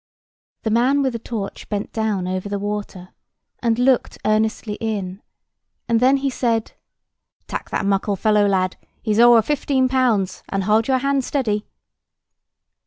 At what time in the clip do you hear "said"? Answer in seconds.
6.31-6.71